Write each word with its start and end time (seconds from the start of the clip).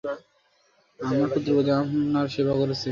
আমার 0.99 1.29
পুত্রবধূ 1.33 1.71
আপনার 1.73 2.25
সেবা 2.27 2.53
করছে। 2.53 2.75